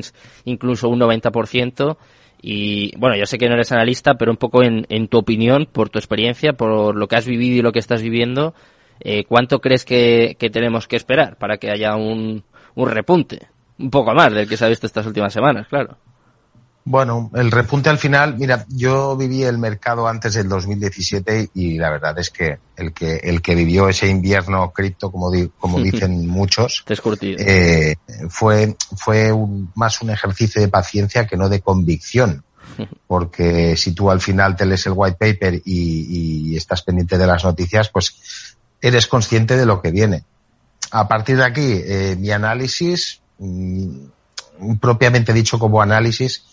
incluso 0.46 0.90
un 0.90 1.00
90%, 1.00 1.98
y 2.42 2.98
bueno, 2.98 3.16
yo 3.16 3.26
sé 3.26 3.38
que 3.38 3.48
no 3.48 3.54
eres 3.54 3.72
analista, 3.72 4.16
pero 4.16 4.32
un 4.32 4.38
poco 4.38 4.64
en, 4.64 4.86
en 4.90 5.08
tu 5.08 5.20
opinión, 5.20 5.68
por 5.72 5.90
tu 5.90 6.00
experiencia, 6.00 6.54
por 6.54 6.96
lo 6.96 7.08
que 7.08 7.16
has 7.16 7.28
vivido 7.28 7.58
y 7.58 7.62
lo 7.62 7.72
que 7.72 7.80
estás 7.80 8.02
viviendo, 8.02 8.56
eh, 9.00 9.26
¿cuánto 9.26 9.60
crees 9.60 9.86
que, 9.86 10.36
tenemos 10.52 10.88
que 10.88 10.96
esperar 10.96 11.38
para 11.38 11.58
que 11.58 11.72
haya 11.72 11.96
un, 11.96 12.44
un 12.76 12.90
repunte. 12.90 13.48
Un 13.78 13.90
poco 13.90 14.14
más 14.14 14.32
del 14.34 14.48
que 14.48 14.58
se 14.58 14.66
ha 14.66 14.70
visto 14.70 14.86
estas 14.86 15.06
últimas 15.08 15.34
semanas, 15.34 15.68
claro. 15.68 15.98
Bueno, 16.84 17.30
el 17.36 17.52
repunte 17.52 17.90
al 17.90 18.00
final, 18.00 18.38
mira, 18.38 18.66
yo 18.70 19.16
viví 19.16 19.44
el 19.44 19.60
mercado 19.60 20.08
antes 20.08 20.34
del 20.34 20.50
2017 20.50 21.52
y 21.54 21.78
la 21.78 21.92
verdad 21.92 22.18
es 22.18 22.32
que 22.32 22.58
el 22.76 22.92
que 22.92 23.18
el 23.18 23.42
que 23.42 23.54
vivió 23.54 23.88
ese 23.88 24.08
invierno 24.08 24.72
cripto, 24.72 25.12
como 25.12 25.32
como 25.60 25.80
dicen 25.84 26.28
muchos, 26.28 26.84
eh, 27.22 27.96
fue 28.30 28.76
fue 28.98 29.32
más 29.76 30.02
un 30.02 30.10
ejercicio 30.10 30.60
de 30.62 30.70
paciencia 30.70 31.28
que 31.28 31.38
no 31.38 31.50
de 31.50 31.62
convicción. 31.62 32.44
porque 33.08 33.76
si 33.76 33.94
tú 33.94 34.10
al 34.10 34.22
final 34.22 34.56
te 34.56 34.66
lees 34.66 34.86
el 34.86 34.94
white 34.96 35.18
paper 35.20 35.62
y, 35.66 36.56
estás 36.56 36.82
pendiente 36.82 37.18
de 37.18 37.28
las 37.28 37.44
noticias, 37.44 37.90
pues 37.90 38.56
eres 38.82 39.08
consciente 39.08 39.58
de 39.58 39.66
lo 39.66 39.82
que 39.82 39.92
viene. 39.92 40.24
A 40.92 41.08
partir 41.08 41.38
de 41.38 41.46
aquí, 41.46 41.82
eh, 41.86 42.16
mi 42.20 42.32
análisis, 42.32 43.22
mm, 43.40 44.76
propiamente 44.80 45.34
dicho 45.34 45.58
como 45.60 45.82
análisis, 45.82 46.44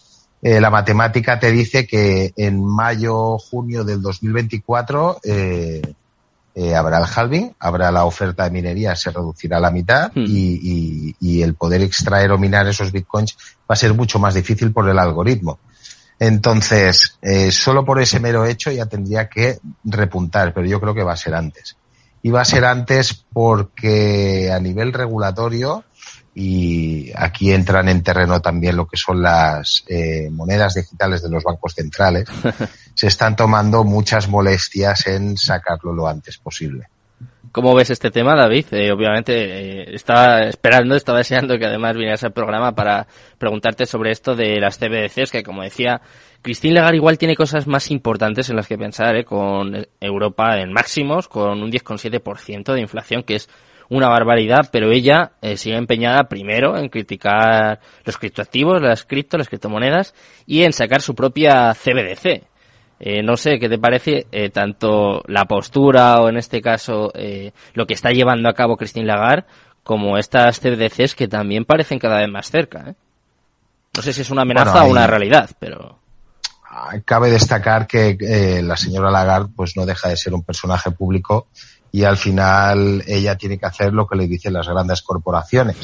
eh, 0.42 0.60
la 0.60 0.70
matemática 0.70 1.38
te 1.38 1.50
dice 1.50 1.86
que 1.86 2.32
en 2.36 2.64
mayo, 2.64 3.38
junio 3.38 3.84
del 3.84 4.00
2024 4.00 5.20
eh, 5.24 5.82
eh, 6.60 6.74
habrá 6.74 6.98
el 6.98 7.04
halving, 7.04 7.54
habrá 7.60 7.92
la 7.92 8.04
oferta 8.04 8.44
de 8.44 8.50
minería, 8.50 8.96
se 8.96 9.10
reducirá 9.12 9.58
a 9.58 9.60
la 9.60 9.70
mitad 9.70 10.10
hmm. 10.12 10.24
y, 10.26 11.42
el 11.42 11.54
poder 11.54 11.82
extraer 11.82 12.32
o 12.32 12.38
minar 12.38 12.66
esos 12.66 12.90
bitcoins 12.90 13.36
va 13.60 13.74
a 13.74 13.76
ser 13.76 13.94
mucho 13.94 14.18
más 14.18 14.34
difícil 14.34 14.72
por 14.72 14.88
el 14.88 14.98
algoritmo. 14.98 15.60
Entonces, 16.18 17.16
eh, 17.22 17.52
solo 17.52 17.84
por 17.84 18.00
ese 18.00 18.18
mero 18.18 18.44
hecho 18.44 18.72
ya 18.72 18.86
tendría 18.86 19.28
que 19.28 19.60
repuntar, 19.84 20.52
pero 20.52 20.66
yo 20.66 20.80
creo 20.80 20.94
que 20.94 21.04
va 21.04 21.12
a 21.12 21.16
ser 21.16 21.34
antes. 21.34 21.76
Y 22.22 22.30
va 22.30 22.40
a 22.40 22.44
ser 22.44 22.64
antes 22.64 23.24
porque 23.32 24.50
a 24.52 24.58
nivel 24.58 24.92
regulatorio 24.92 25.84
y 26.40 27.10
aquí 27.16 27.50
entran 27.50 27.88
en 27.88 28.00
terreno 28.00 28.40
también 28.40 28.76
lo 28.76 28.86
que 28.86 28.96
son 28.96 29.20
las 29.20 29.82
eh, 29.88 30.28
monedas 30.30 30.74
digitales 30.74 31.20
de 31.20 31.30
los 31.30 31.42
bancos 31.42 31.74
centrales, 31.74 32.28
se 32.94 33.08
están 33.08 33.34
tomando 33.34 33.82
muchas 33.82 34.28
molestias 34.28 35.08
en 35.08 35.36
sacarlo 35.36 35.92
lo 35.92 36.06
antes 36.06 36.38
posible. 36.38 36.86
¿Cómo 37.50 37.74
ves 37.74 37.90
este 37.90 38.12
tema, 38.12 38.36
David? 38.36 38.66
Eh, 38.70 38.92
obviamente 38.92 39.32
eh, 39.32 39.94
estaba 39.94 40.42
esperando, 40.42 40.94
estaba 40.94 41.18
deseando 41.18 41.58
que 41.58 41.66
además 41.66 41.96
vinieras 41.96 42.22
al 42.22 42.32
programa 42.32 42.72
para 42.72 43.08
preguntarte 43.36 43.84
sobre 43.84 44.12
esto 44.12 44.36
de 44.36 44.60
las 44.60 44.78
CBDCs, 44.78 45.32
que 45.32 45.42
como 45.42 45.64
decía, 45.64 46.00
Christine 46.40 46.74
Lagarde 46.74 46.98
igual 46.98 47.18
tiene 47.18 47.34
cosas 47.34 47.66
más 47.66 47.90
importantes 47.90 48.48
en 48.48 48.54
las 48.54 48.68
que 48.68 48.78
pensar, 48.78 49.24
con 49.24 49.88
Europa 50.00 50.60
en 50.60 50.72
máximos, 50.72 51.26
con 51.26 51.60
un 51.64 51.72
10,7% 51.72 52.74
de 52.74 52.80
inflación, 52.80 53.24
que 53.24 53.34
es 53.34 53.48
una 53.90 54.08
barbaridad, 54.08 54.68
pero 54.70 54.90
ella 54.90 55.32
eh, 55.40 55.56
sigue 55.56 55.76
empeñada 55.76 56.24
primero 56.24 56.76
en 56.76 56.88
criticar 56.88 57.80
los 58.04 58.18
criptoactivos, 58.18 58.82
las 58.82 59.04
cripto, 59.04 59.38
las 59.38 59.48
criptomonedas 59.48 60.14
y 60.46 60.62
en 60.62 60.72
sacar 60.72 61.00
su 61.00 61.14
propia 61.14 61.74
CBDC. 61.74 62.44
Eh, 63.00 63.22
no 63.22 63.36
sé 63.36 63.58
qué 63.58 63.68
te 63.68 63.78
parece 63.78 64.26
eh, 64.32 64.50
tanto 64.50 65.22
la 65.26 65.44
postura 65.44 66.20
o 66.20 66.28
en 66.28 66.36
este 66.36 66.60
caso 66.60 67.12
lo 67.74 67.86
que 67.86 67.94
está 67.94 68.10
llevando 68.10 68.48
a 68.48 68.54
cabo 68.54 68.76
Christine 68.76 69.06
Lagarde 69.06 69.46
como 69.84 70.18
estas 70.18 70.58
CBDCs 70.60 71.14
que 71.14 71.28
también 71.28 71.64
parecen 71.64 71.98
cada 71.98 72.18
vez 72.18 72.28
más 72.28 72.50
cerca. 72.50 72.94
No 73.96 74.02
sé 74.02 74.12
si 74.12 74.20
es 74.20 74.30
una 74.30 74.42
amenaza 74.42 74.84
o 74.84 74.90
una 74.90 75.06
realidad, 75.06 75.50
pero 75.58 75.98
cabe 77.04 77.30
destacar 77.30 77.86
que 77.86 78.60
la 78.62 78.76
señora 78.76 79.10
Lagarde 79.10 79.52
pues 79.56 79.76
no 79.76 79.86
deja 79.86 80.10
de 80.10 80.16
ser 80.16 80.34
un 80.34 80.42
personaje 80.42 80.90
público 80.90 81.46
y 81.98 82.04
al 82.04 82.16
final 82.16 83.02
ella 83.08 83.36
tiene 83.36 83.58
que 83.58 83.66
hacer 83.66 83.92
lo 83.92 84.06
que 84.06 84.14
le 84.14 84.28
dicen 84.28 84.52
las 84.52 84.68
grandes 84.68 85.02
corporaciones, 85.02 85.76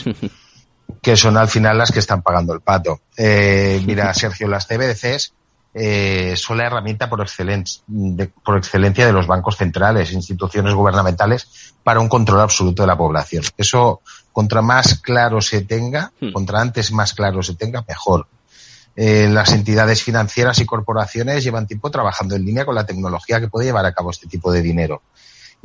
que 1.02 1.16
son 1.16 1.37
al 1.37 1.49
final 1.49 1.76
las 1.76 1.90
que 1.90 1.99
están 1.99 2.23
pagando 2.23 2.54
el 2.54 2.61
pato. 2.61 3.00
Eh, 3.16 3.83
mira, 3.85 4.14
Sergio, 4.14 4.47
las 4.47 4.68
CBDCs 4.68 5.35
eh, 5.75 6.35
son 6.37 6.59
la 6.59 6.66
herramienta 6.66 7.11
por, 7.11 7.21
excelencia, 7.21 7.83
por 8.44 8.56
excelencia 8.56 9.04
de 9.04 9.12
los 9.12 9.26
bancos 9.26 9.56
centrales, 9.56 10.12
instituciones 10.12 10.73
gubernamentales, 10.73 11.75
para 11.83 11.99
un 11.99 12.09
control 12.09 12.42
absoluto 12.42 12.85
de 12.85 12.87
la 12.87 12.97
población. 12.97 13.42
Eso, 13.56 14.00
contra 14.30 14.62
más 14.62 15.00
claro 15.00 15.40
se 15.40 15.62
tenga, 15.62 16.12
hmm. 16.21 16.30
contra 16.30 16.61
antes 16.61 16.92
más 16.92 17.12
claro 17.12 17.42
se 17.42 17.56
tenga, 17.56 17.85
mejor. 17.88 18.28
Eh, 18.94 19.28
las 19.28 19.50
entidades 19.50 20.00
financieras 20.04 20.61
y 20.61 20.64
corporaciones 20.64 21.42
llevan 21.42 21.66
tiempo 21.66 21.90
trabajando 21.90 22.37
en 22.37 22.44
línea 22.44 22.64
con 22.64 22.76
la 22.76 22.87
tecnología 22.87 23.40
que 23.40 23.49
puede 23.49 23.66
llevar 23.66 23.85
a 23.85 23.92
cabo 23.92 24.12
este 24.12 24.28
tipo 24.28 24.52
de 24.52 24.62
dinero. 24.62 25.02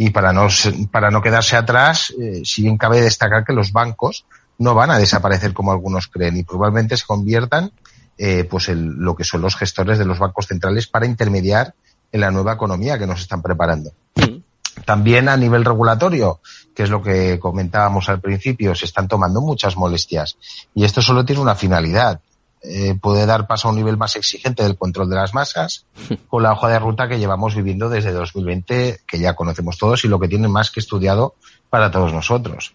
Y 0.01 0.11
para 0.11 0.31
no, 0.31 0.47
para 0.91 1.11
no 1.11 1.21
quedarse 1.21 1.57
atrás, 1.57 2.13
eh, 2.17 2.39
si 2.45 2.61
bien 2.61 2.77
cabe 2.77 3.01
destacar 3.01 3.43
que 3.43 3.51
los 3.51 3.73
bancos 3.73 4.25
no 4.57 4.73
van 4.73 4.91
a 4.91 4.97
desaparecer 4.97 5.51
como 5.51 5.73
algunos 5.73 6.07
creen 6.07 6.37
y 6.37 6.43
probablemente 6.43 6.95
se 6.95 7.05
conviertan 7.05 7.73
eh, 8.17 8.45
pues 8.45 8.69
en 8.69 9.03
lo 9.03 9.13
que 9.13 9.25
son 9.25 9.41
los 9.41 9.57
gestores 9.57 9.99
de 9.99 10.05
los 10.05 10.17
bancos 10.17 10.47
centrales 10.47 10.87
para 10.87 11.05
intermediar 11.05 11.73
en 12.13 12.21
la 12.21 12.31
nueva 12.31 12.53
economía 12.53 12.97
que 12.97 13.07
nos 13.07 13.19
están 13.19 13.41
preparando. 13.41 13.91
Mm. 14.15 14.37
También 14.85 15.27
a 15.27 15.35
nivel 15.35 15.65
regulatorio, 15.65 16.39
que 16.73 16.83
es 16.83 16.89
lo 16.89 17.03
que 17.03 17.37
comentábamos 17.37 18.07
al 18.07 18.21
principio, 18.21 18.75
se 18.75 18.85
están 18.85 19.09
tomando 19.09 19.41
muchas 19.41 19.75
molestias. 19.75 20.37
Y 20.73 20.85
esto 20.85 21.01
solo 21.01 21.25
tiene 21.25 21.41
una 21.41 21.55
finalidad, 21.55 22.21
eh, 22.61 22.97
puede 22.99 23.25
dar 23.25 23.47
paso 23.47 23.67
a 23.67 23.71
un 23.71 23.77
nivel 23.77 23.97
más 23.97 24.15
exigente 24.15 24.63
del 24.63 24.77
control 24.77 25.09
de 25.09 25.15
las 25.15 25.33
masas 25.33 25.85
con 26.29 26.43
la 26.43 26.53
hoja 26.53 26.67
de 26.67 26.79
ruta 26.79 27.07
que 27.07 27.19
llevamos 27.19 27.55
viviendo 27.55 27.89
desde 27.89 28.11
2020, 28.11 29.01
que 29.07 29.19
ya 29.19 29.35
conocemos 29.35 29.77
todos 29.77 30.03
y 30.03 30.07
lo 30.07 30.19
que 30.19 30.27
tienen 30.27 30.51
más 30.51 30.71
que 30.71 30.79
estudiado 30.79 31.35
para 31.69 31.89
todos 31.91 32.11
nosotros. 32.11 32.73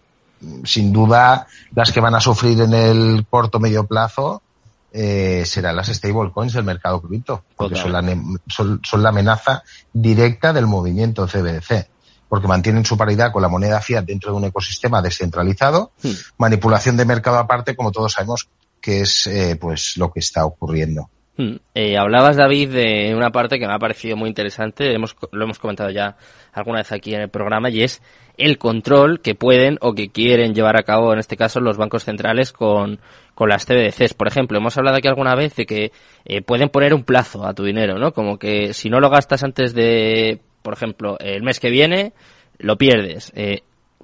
Sin 0.63 0.91
duda, 0.91 1.47
las 1.73 1.91
que 1.91 2.01
van 2.01 2.15
a 2.15 2.19
sufrir 2.19 2.59
en 2.61 2.73
el 2.73 3.25
corto 3.29 3.59
medio 3.59 3.85
plazo 3.85 4.41
eh, 4.91 5.43
serán 5.45 5.75
las 5.75 5.87
stablecoins 5.87 6.53
del 6.53 6.63
mercado 6.63 7.01
cripto, 7.01 7.43
porque 7.55 7.75
son 7.75 7.91
la, 7.91 8.03
son, 8.47 8.81
son 8.83 9.03
la 9.03 9.09
amenaza 9.09 9.63
directa 9.93 10.53
del 10.53 10.67
movimiento 10.67 11.27
CBDC 11.27 11.89
porque 12.27 12.47
mantienen 12.47 12.85
su 12.85 12.97
paridad 12.97 13.31
con 13.31 13.41
la 13.41 13.47
moneda 13.47 13.81
fiat 13.81 14.03
dentro 14.03 14.31
de 14.31 14.37
un 14.37 14.45
ecosistema 14.45 15.01
descentralizado, 15.01 15.91
hmm. 16.01 16.09
manipulación 16.37 16.97
de 16.97 17.05
mercado 17.05 17.37
aparte, 17.37 17.75
como 17.75 17.91
todos 17.91 18.13
sabemos 18.13 18.49
que 18.85 19.01
es 19.01 19.25
eh, 19.25 19.57
pues 19.59 19.97
lo 19.97 20.11
que 20.11 20.19
está 20.19 20.45
ocurriendo. 20.45 21.09
Hmm. 21.37 21.55
Eh, 21.73 21.97
hablabas, 21.97 22.35
David, 22.35 22.69
de 22.69 23.15
una 23.15 23.31
parte 23.31 23.57
que 23.57 23.65
me 23.65 23.73
ha 23.73 23.79
parecido 23.79 24.15
muy 24.15 24.29
interesante, 24.29 24.93
hemos, 24.93 25.15
lo 25.31 25.43
hemos 25.43 25.57
comentado 25.57 25.89
ya 25.89 26.17
alguna 26.53 26.81
vez 26.81 26.91
aquí 26.91 27.15
en 27.15 27.21
el 27.21 27.29
programa, 27.29 27.71
y 27.71 27.81
es 27.81 28.03
el 28.37 28.59
control 28.59 29.21
que 29.21 29.33
pueden 29.33 29.79
o 29.81 29.93
que 29.93 30.09
quieren 30.09 30.53
llevar 30.53 30.77
a 30.77 30.83
cabo, 30.83 31.11
en 31.13 31.17
este 31.17 31.35
caso, 31.35 31.59
los 31.61 31.77
bancos 31.77 32.03
centrales 32.03 32.53
con, 32.53 32.99
con 33.33 33.49
las 33.49 33.65
CBDCs. 33.65 34.13
Por 34.13 34.27
ejemplo, 34.27 34.59
hemos 34.59 34.77
hablado 34.77 34.97
aquí 34.97 35.07
alguna 35.07 35.33
vez 35.33 35.55
de 35.55 35.65
que 35.65 35.91
eh, 36.25 36.43
pueden 36.43 36.69
poner 36.69 36.93
un 36.93 37.03
plazo 37.03 37.43
a 37.43 37.55
tu 37.55 37.63
dinero, 37.63 37.97
¿no? 37.97 38.13
Como 38.13 38.37
que 38.37 38.73
si 38.73 38.91
no 38.91 38.99
lo 38.99 39.09
gastas 39.09 39.43
antes 39.43 39.73
de, 39.73 40.41
por 40.61 40.75
ejemplo, 40.75 41.17
el 41.19 41.41
mes 41.41 41.59
que 41.59 41.71
viene, 41.71 42.13
lo 42.59 42.77
pierdes. 42.77 43.33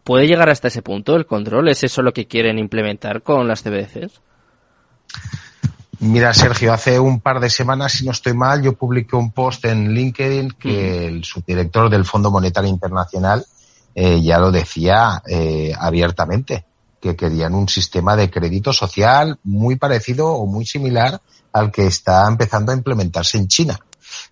¿Puede 0.03 0.25
llegar 0.25 0.49
hasta 0.49 0.69
ese 0.69 0.81
punto 0.81 1.15
el 1.15 1.27
control? 1.27 1.69
¿Es 1.69 1.83
eso 1.83 2.01
lo 2.01 2.13
que 2.13 2.25
quieren 2.25 2.57
implementar 2.57 3.21
con 3.21 3.47
las 3.47 3.61
CBDCs? 3.61 4.21
Mira, 6.01 6.33
Sergio, 6.33 6.73
hace 6.73 6.99
un 6.99 7.19
par 7.19 7.39
de 7.39 7.49
semanas, 7.51 7.91
si 7.91 8.05
no 8.05 8.11
estoy 8.11 8.33
mal, 8.33 8.63
yo 8.63 8.73
publiqué 8.73 9.15
un 9.15 9.31
post 9.31 9.65
en 9.65 9.93
LinkedIn 9.93 10.49
que 10.53 11.05
el 11.05 11.23
subdirector 11.23 11.91
del 11.91 12.05
Fondo 12.05 12.31
Monetario 12.31 12.71
Internacional 12.71 13.45
eh, 13.93 14.19
ya 14.19 14.39
lo 14.39 14.51
decía 14.51 15.21
eh, 15.27 15.71
abiertamente, 15.77 16.65
que 16.99 17.15
querían 17.15 17.53
un 17.53 17.69
sistema 17.69 18.15
de 18.15 18.31
crédito 18.31 18.73
social 18.73 19.37
muy 19.43 19.75
parecido 19.75 20.29
o 20.29 20.47
muy 20.47 20.65
similar 20.65 21.21
al 21.53 21.71
que 21.71 21.85
está 21.85 22.27
empezando 22.27 22.71
a 22.71 22.75
implementarse 22.75 23.37
en 23.37 23.47
China. 23.47 23.79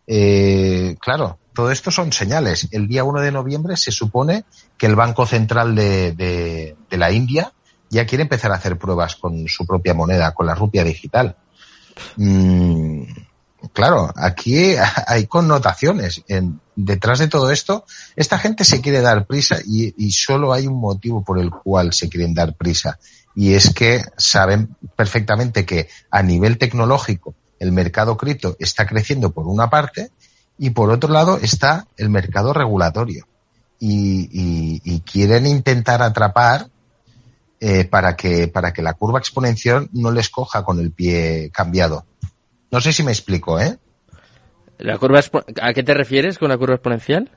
Eh, 0.07 0.95
claro, 0.99 1.37
todo 1.53 1.69
esto 1.69 1.91
son 1.91 2.11
señales. 2.11 2.67
El 2.71 2.87
día 2.87 3.03
1 3.03 3.21
de 3.21 3.31
noviembre 3.31 3.77
se 3.77 3.91
supone 3.91 4.43
que 4.75 4.87
el 4.87 4.95
Banco 4.95 5.27
Central 5.27 5.75
de, 5.75 6.13
de 6.13 6.97
la 6.97 7.11
India 7.11 7.53
ya 7.89 8.05
quiere 8.05 8.23
empezar 8.23 8.51
a 8.51 8.55
hacer 8.55 8.77
pruebas 8.77 9.15
con 9.15 9.47
su 9.47 9.65
propia 9.65 9.93
moneda, 9.93 10.33
con 10.33 10.45
la 10.45 10.55
rupia 10.55 10.83
digital. 10.83 11.35
Mm, 12.17 13.03
claro, 13.73 14.11
aquí 14.15 14.75
hay 15.07 15.27
connotaciones. 15.27 16.23
En, 16.27 16.59
detrás 16.75 17.19
de 17.19 17.27
todo 17.27 17.51
esto, 17.51 17.85
esta 18.15 18.37
gente 18.37 18.63
se 18.63 18.81
quiere 18.81 19.01
dar 19.01 19.25
prisa 19.25 19.57
y, 19.65 19.93
y 19.97 20.11
solo 20.11 20.53
hay 20.53 20.67
un 20.67 20.79
motivo 20.79 21.23
por 21.23 21.39
el 21.39 21.51
cual 21.51 21.93
se 21.93 22.09
quieren 22.09 22.33
dar 22.33 22.55
prisa. 22.55 22.99
Y 23.35 23.53
es 23.53 23.73
que 23.73 24.03
saben 24.17 24.75
perfectamente 24.95 25.65
que 25.65 25.89
a 26.11 26.23
nivel 26.23 26.57
tecnológico 26.57 27.35
el 27.59 27.71
mercado 27.71 28.17
cripto 28.17 28.55
está 28.59 28.85
creciendo 28.85 29.31
por 29.31 29.47
una 29.47 29.69
parte 29.69 30.11
y 30.57 30.71
por 30.71 30.89
otro 30.89 31.11
lado 31.11 31.37
está 31.37 31.87
el 31.97 32.09
mercado 32.09 32.53
regulatorio. 32.53 33.27
Y, 33.81 34.29
y, 34.31 34.81
y 34.83 34.99
quieren 35.01 35.45
intentar 35.45 36.01
atrapar 36.01 36.67
eh, 37.59 37.85
para, 37.85 38.15
que, 38.15 38.47
para 38.47 38.71
que 38.73 38.81
la 38.81 38.93
curva 38.93 39.19
exponencial 39.19 39.89
no 39.93 40.11
les 40.11 40.29
coja 40.29 40.63
con 40.63 40.79
el 40.79 40.91
pie 40.91 41.51
cambiado. 41.53 42.05
No 42.71 42.79
sé 42.81 42.93
si 42.93 43.03
me 43.03 43.11
explico, 43.11 43.59
¿eh? 43.59 43.77
¿La 44.77 44.97
curva 44.97 45.21
¿A 45.61 45.73
qué 45.73 45.83
te 45.83 45.93
refieres 45.93 46.37
con 46.37 46.49
la 46.49 46.57
curva 46.57 46.75
exponencial? 46.75 47.29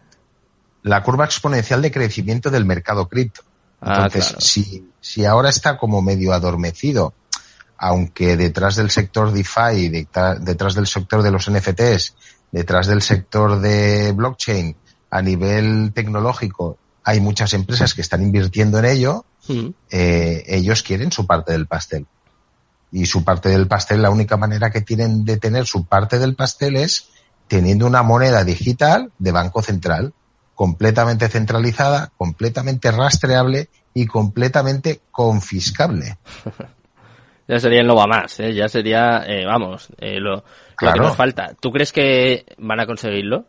La 0.83 1.03
curva 1.03 1.25
exponencial 1.25 1.83
de 1.83 1.91
crecimiento 1.91 2.51
del 2.51 2.65
mercado 2.65 3.09
cripto. 3.09 3.43
Ah, 3.81 4.05
Entonces, 4.07 4.37
si, 4.39 4.89
si 5.01 5.25
ahora 5.25 5.49
está 5.49 5.77
como 5.77 6.03
medio 6.03 6.33
adormecido, 6.33 7.15
aunque 7.77 8.37
detrás 8.37 8.77
del 8.77 8.91
sector 8.91 9.33
DeFi, 9.33 9.89
detrás 9.89 10.75
del 10.77 10.87
sector 10.87 11.23
de 11.23 11.33
los 11.33 11.51
NFTs, 11.51 12.15
detrás 12.53 12.87
del 12.87 13.03
sector 13.03 13.61
de 13.61 14.13
blockchain, 14.13 14.77
a 15.11 15.21
nivel 15.21 15.93
tecnológico, 15.93 16.79
hay 17.03 17.21
muchas 17.21 17.55
empresas 17.55 17.95
que 17.95 18.03
están 18.03 18.23
invirtiendo 18.23 18.79
en 18.79 18.85
ello, 18.85 19.25
Mm. 19.49 19.69
Eh, 19.91 20.45
ellos 20.47 20.83
quieren 20.83 21.13
su 21.13 21.27
parte 21.27 21.53
del 21.53 21.67
pastel. 21.67 22.07
y 22.95 23.07
su 23.07 23.25
parte 23.25 23.49
del 23.49 23.69
pastel, 23.69 24.03
la 24.03 24.11
única 24.11 24.37
manera 24.37 24.71
que 24.71 24.83
tienen 24.83 25.25
de 25.25 25.39
tener 25.39 25.65
su 25.67 25.87
parte 25.87 26.19
del 26.19 26.35
pastel 26.35 26.77
es 26.77 27.09
teniendo 27.49 27.87
una 27.87 28.03
moneda 28.03 28.45
digital 28.45 29.13
de 29.19 29.33
Banco 29.33 29.63
Central, 29.63 30.13
completamente 30.55 31.29
centralizada, 31.29 32.11
completamente 32.17 32.91
rastreable 32.91 33.69
y 33.95 34.07
completamente 34.07 35.01
confiscable. 35.11 36.19
ya 37.49 37.59
sería 37.59 37.81
el 37.81 37.87
no 37.87 37.97
va 37.97 38.07
más, 38.07 38.41
¿eh? 38.41 38.55
ya 38.55 38.69
sería, 38.69 39.25
eh, 39.27 39.45
vamos, 39.45 39.89
eh, 39.99 40.19
lo, 40.21 40.45
que 40.79 40.99
nos 40.99 41.17
falta. 41.17 41.55
¿Tú 41.61 41.71
crees 41.73 41.93
que 41.93 42.47
van 42.59 42.81
a 42.81 42.87
conseguirlo? 42.87 43.47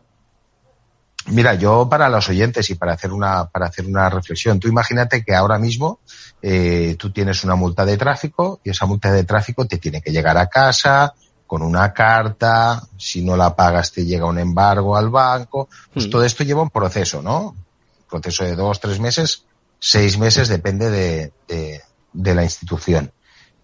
Mira, 1.27 1.53
yo 1.55 1.87
para 1.89 2.09
los 2.09 2.27
oyentes 2.27 2.69
y 2.69 2.75
para 2.75 2.93
hacer 2.93 3.13
una 3.13 3.45
para 3.45 3.67
hacer 3.67 3.85
una 3.85 4.09
reflexión, 4.09 4.59
tú 4.59 4.67
imagínate 4.67 5.23
que 5.23 5.33
ahora 5.33 5.57
mismo 5.57 5.99
eh, 6.41 6.95
tú 6.99 7.11
tienes 7.11 7.43
una 7.45 7.55
multa 7.55 7.85
de 7.85 7.97
tráfico 7.97 8.59
y 8.63 8.71
esa 8.71 8.85
multa 8.85 9.11
de 9.11 9.23
tráfico 9.23 9.65
te 9.65 9.77
tiene 9.77 10.01
que 10.01 10.11
llegar 10.11 10.37
a 10.37 10.47
casa 10.47 11.13
con 11.47 11.61
una 11.61 11.93
carta, 11.93 12.81
si 12.97 13.23
no 13.23 13.37
la 13.37 13.55
pagas 13.55 13.91
te 13.91 14.05
llega 14.05 14.25
un 14.25 14.39
embargo 14.39 14.97
al 14.97 15.09
banco, 15.09 15.69
pues 15.93 16.07
hmm. 16.07 16.09
todo 16.09 16.23
esto 16.25 16.43
lleva 16.43 16.63
un 16.63 16.69
proceso, 16.69 17.21
¿no? 17.21 17.49
Un 17.49 18.07
proceso 18.09 18.43
de 18.43 18.55
dos, 18.55 18.79
tres 18.79 18.99
meses, 18.99 19.45
seis 19.79 20.17
meses, 20.17 20.47
depende 20.47 20.89
de, 20.89 21.31
de, 21.47 21.81
de 22.11 22.35
la 22.35 22.43
institución. 22.43 23.11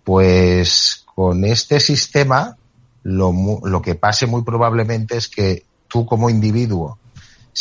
Pues 0.03 1.03
con 1.15 1.43
este 1.43 1.79
sistema, 1.79 2.57
lo, 3.03 3.33
lo 3.63 3.81
que 3.81 3.95
pase 3.95 4.27
muy 4.27 4.43
probablemente 4.43 5.17
es 5.17 5.27
que 5.27 5.65
tú 5.87 6.05
como 6.05 6.29
individuo 6.29 6.99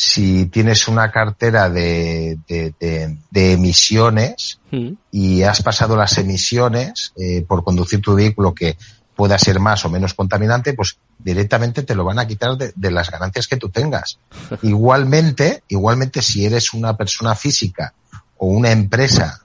si 0.00 0.46
tienes 0.46 0.86
una 0.86 1.10
cartera 1.10 1.68
de, 1.68 2.38
de, 2.46 3.52
emisiones 3.52 4.60
mm. 4.70 4.92
y 5.10 5.42
has 5.42 5.60
pasado 5.60 5.96
las 5.96 6.16
emisiones 6.18 7.12
eh, 7.16 7.42
por 7.42 7.64
conducir 7.64 8.00
tu 8.00 8.14
vehículo 8.14 8.54
que 8.54 8.78
pueda 9.16 9.36
ser 9.40 9.58
más 9.58 9.84
o 9.84 9.90
menos 9.90 10.14
contaminante, 10.14 10.74
pues 10.74 10.98
directamente 11.18 11.82
te 11.82 11.96
lo 11.96 12.04
van 12.04 12.20
a 12.20 12.28
quitar 12.28 12.56
de, 12.56 12.72
de 12.76 12.90
las 12.92 13.10
ganancias 13.10 13.48
que 13.48 13.56
tú 13.56 13.70
tengas. 13.70 14.20
igualmente, 14.62 15.64
igualmente 15.66 16.22
si 16.22 16.46
eres 16.46 16.72
una 16.74 16.96
persona 16.96 17.34
física 17.34 17.92
o 18.36 18.46
una 18.46 18.70
empresa 18.70 19.42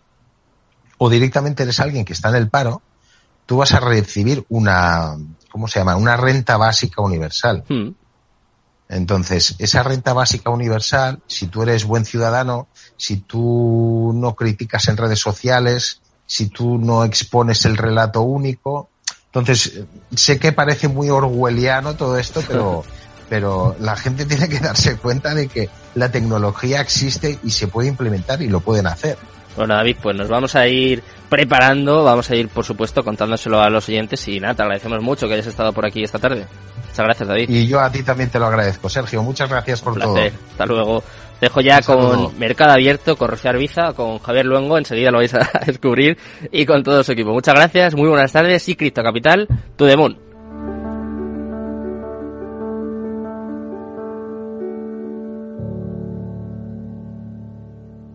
o 1.00 1.10
directamente 1.10 1.64
eres 1.64 1.80
alguien 1.80 2.06
que 2.06 2.14
está 2.14 2.30
en 2.30 2.36
el 2.36 2.50
paro, 2.50 2.84
tú 3.48 3.58
vas 3.58 3.72
a 3.72 3.80
recibir 3.80 4.46
una, 4.50 5.18
¿cómo 5.52 5.68
se 5.68 5.80
llama? 5.80 5.96
Una 5.96 6.16
renta 6.16 6.58
básica 6.58 7.02
universal. 7.02 7.64
Mm. 7.68 7.90
Entonces, 8.90 9.56
esa 9.60 9.84
renta 9.84 10.14
básica 10.14 10.50
universal, 10.50 11.22
si 11.28 11.48
tú 11.48 11.64
eres 11.64 11.86
buen 11.86 12.06
ciudadano, 12.06 12.68
si 12.98 13.18
tú 13.18 14.12
no 14.14 14.36
criticas 14.36 14.88
en 14.88 14.98
redes 14.98 15.20
sociales, 15.20 16.02
si 16.26 16.48
tú 16.48 16.78
no 16.78 17.04
expones 17.04 17.66
el 17.66 17.78
relato 17.78 18.22
único, 18.22 18.90
entonces 19.26 19.82
sé 20.16 20.38
que 20.38 20.52
parece 20.52 20.88
muy 20.88 21.10
orwelliano 21.10 21.96
todo 21.96 22.18
esto, 22.18 22.44
pero 22.48 22.84
pero 23.30 23.76
la 23.80 23.96
gente 23.96 24.26
tiene 24.26 24.48
que 24.48 24.60
darse 24.60 24.98
cuenta 24.98 25.34
de 25.34 25.48
que 25.48 25.70
la 25.96 26.12
tecnología 26.12 26.82
existe 26.82 27.40
y 27.44 27.50
se 27.50 27.68
puede 27.68 27.88
implementar 27.88 28.42
y 28.44 28.48
lo 28.48 28.60
pueden 28.60 28.86
hacer. 28.86 29.18
Bueno, 29.56 29.76
David, 29.76 29.98
pues 30.02 30.16
nos 30.16 30.30
vamos 30.30 30.56
a 30.56 30.68
ir 30.68 31.04
preparando, 31.30 32.04
vamos 32.04 32.30
a 32.30 32.36
ir, 32.36 32.50
por 32.50 32.64
supuesto, 32.64 33.04
contándoselo 33.04 33.60
a 33.60 33.72
los 33.72 33.88
oyentes 33.90 34.28
y 34.28 34.40
nada, 34.40 34.54
te 34.54 34.62
agradecemos 34.64 35.02
mucho 35.02 35.28
que 35.28 35.34
hayas 35.34 35.48
estado 35.48 35.74
por 35.74 35.86
aquí 35.86 36.04
esta 36.04 36.20
tarde. 36.20 36.46
Muchas 36.94 37.06
gracias, 37.06 37.28
David. 37.28 37.50
Y 37.50 37.66
yo 37.66 37.80
a 37.80 37.92
ti 37.92 38.04
también 38.04 38.30
te 38.30 38.38
lo 38.38 38.46
agradezco, 38.46 38.88
Sergio. 38.88 39.24
Muchas 39.24 39.50
gracias 39.50 39.82
por 39.82 40.00
todo. 40.00 40.16
Hasta 40.16 40.66
luego. 40.68 41.04
Dejo 41.42 41.60
ya 41.60 41.82
con 41.82 42.38
Mercado 42.38 42.74
Abierto, 42.74 43.16
con 43.18 43.30
Rocío 43.30 43.50
Arbiza, 43.50 43.94
con 43.94 44.20
Javier 44.20 44.46
Luengo, 44.46 44.78
enseguida 44.78 45.10
lo 45.10 45.18
vais 45.18 45.34
a 45.34 45.50
descubrir, 45.66 46.18
y 46.52 46.68
con 46.68 46.84
todo 46.84 47.04
su 47.04 47.12
equipo. 47.14 47.34
Muchas 47.34 47.56
gracias, 47.56 47.96
muy 47.96 48.08
buenas 48.08 48.32
tardes 48.32 48.70
y 48.70 48.76
Cripto 48.76 49.02
Capital, 49.02 49.48
tu 49.76 49.86
demon. 49.86 50.33